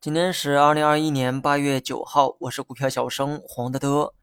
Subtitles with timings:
[0.00, 4.14] 今天是二零二一年八月九号，我是股票小生黄德德。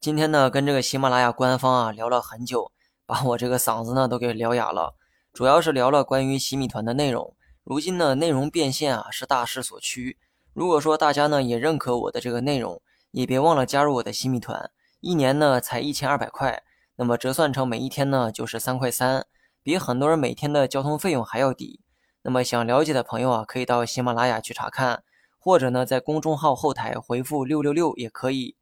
[0.00, 2.72] 今天呢，跟这个喜马拉雅官方啊聊了很久，
[3.04, 4.94] 把我这个嗓子呢都给聊哑了。
[5.32, 7.36] 主要是聊了关于洗米团的内容。
[7.64, 10.16] 如今呢，内容变现啊是大势所趋。
[10.54, 12.80] 如果说大家呢也认可我的这个内容，
[13.10, 14.70] 也别忘了加入我的洗米团。
[15.00, 16.62] 一年呢才一千二百块，
[16.96, 19.26] 那么折算成每一天呢就是三块三，
[19.62, 21.80] 比很多人每天的交通费用还要低。
[22.26, 25.04] 那么想了解的朋友啊，可以到喜马拉雅去查看。
[25.38, 28.56] 或者呢，在公众号后台回复六六六也可以。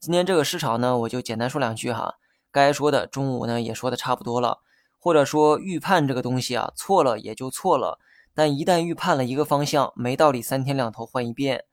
[0.00, 2.14] 今天这个市场呢，我就简单说两句哈。
[2.50, 4.60] 该说的中午呢也说的差不多了。
[4.98, 7.98] 或者说预判这个东西啊，错了也就错了。
[8.34, 11.64] 但一旦预判了一个方向，没道理三天两头换一遍。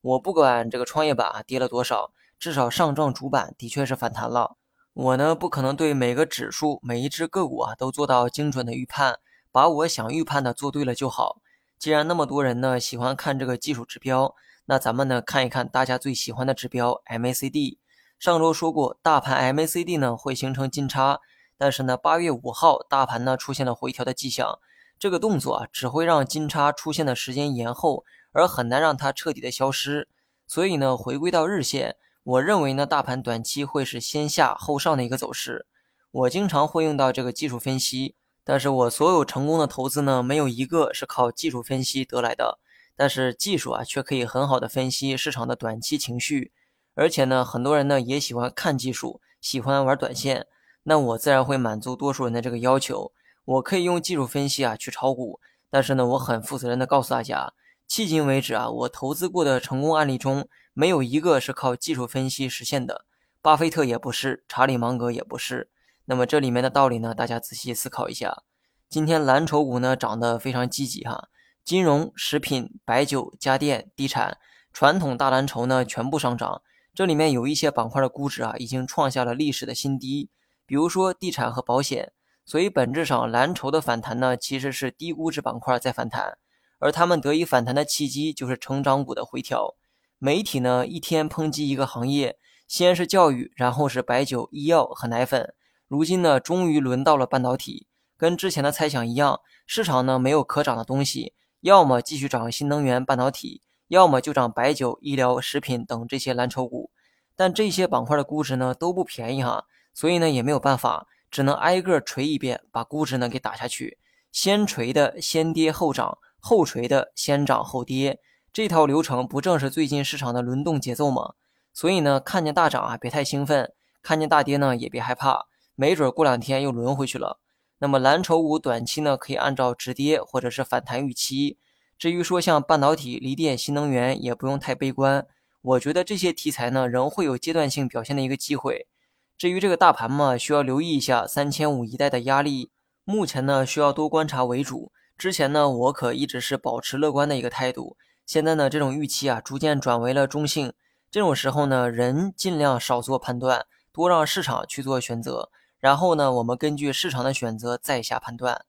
[0.00, 4.56] 我不管这个创业板跌了多少，至少上证主板的确是反弹了。
[4.94, 9.20] 我呢不可能对每个指数、每一只个股啊都做到精准的预判，
[9.58, 11.40] 把我想预判的做对了就好。
[11.80, 14.36] 既然那么多人呢喜欢看这个技术指标，
[14.66, 17.78] 那咱们呢看一看大家最喜欢的指标 MACD。
[18.20, 21.18] 上周说过，大盘 MACD 呢会形成金叉，
[21.56, 24.60] 但是呢八月五号大盘呢出现了回调的迹象，
[24.96, 30.06] 这个动作啊只会让金叉出现的时间延后，而很难让它彻底的消失。
[30.46, 35.66] 所以呢回归到日线，我认为呢大盘短期会是先下后上的一个走势。
[36.12, 38.14] 我经常会用到这个技术分析。
[38.48, 42.58] 但是我所有成功的投资呢，没有一个是靠技术分析得来的。
[42.96, 46.50] 但是技术啊，却可以很好的分析市场的短期情绪。
[46.94, 50.46] 而且呢，很多人呢也喜欢看技术，喜欢玩短线。
[50.84, 53.12] 那我自然会满足多数人的这个要求。
[53.44, 55.38] 我可以用技术分析啊去炒股。
[55.68, 57.52] 但是呢，我很负责任的告诉大家，
[57.86, 63.04] 迄今为止啊，我投资过的成功案例中，没有一个是靠技术分析实现的。
[63.42, 65.68] 巴菲特也不是，查理芒格也不是。
[66.10, 68.42] 那么这里面的道理呢，大家仔细思考一下。
[68.88, 71.28] 今天蓝筹股呢涨得非常积极哈，
[71.62, 74.38] 金融、食品、白酒、家电、地产、
[74.72, 76.62] 传统大蓝筹呢全部上涨。
[76.94, 80.30] 这里面有一些板块的估值啊已经创下了历史的新低，
[80.64, 82.14] 比如说地产和保险。
[82.46, 86.38] 所以本质上蓝筹的反弹呢其实是低估值板块在反弹，
[86.78, 89.74] 而他们得以反弹的契机就是成长股的回调。
[90.16, 95.52] 媒体呢一天抨击一个行业，先是教育，然后是白酒、医药和奶粉。
[95.88, 97.86] 如今呢，终于轮到了半导体。
[98.18, 106.90] 跟之前的猜想一样，市场呢没有可涨的东西，要么继续涨新能源、半导体，要么就涨白酒、医疗、食品等这些蓝筹股。
[107.34, 113.96] 但这些板块的估值呢都不便宜哈，所以呢也没有办法，只能挨个锤一遍，把估值呢给打下去。
[114.30, 118.20] 先锤的先跌后涨，后锤的先涨后跌，
[118.52, 121.34] 这套流程不正是最近市场的轮动节奏吗？
[121.72, 123.72] 所以呢，看见大涨啊别太兴奋，
[124.02, 125.46] 看见大跌呢也别害怕。
[125.80, 127.38] 没准过两天又轮回去了。
[127.78, 131.56] 那么蓝筹股短期呢，可以按照止跌或者是反弹预期。
[131.96, 135.24] 至于说像半导体、锂电、新能源，也不用太悲观。
[135.62, 138.88] 我觉得这些题材呢，仍会有阶段性表现的一个机会。
[139.36, 142.72] 至于这个大盘嘛，需要留意一下三千五一带的压力。
[143.04, 144.90] 目前呢，需要多观察为主。
[145.16, 147.96] 之前呢，我可一直是保持乐观的一个态度。
[148.26, 150.72] 现在呢，这种预期啊，逐渐转为了中性。
[151.08, 155.50] 这种时候呢，人尽量少做判断，多让市场去做选择。
[155.80, 158.64] 然后呢，我们根据市场的选择再下判断。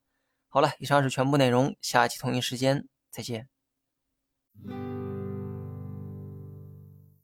[0.48, 3.48] 好了，以上是全部内容，下期同一时间再见。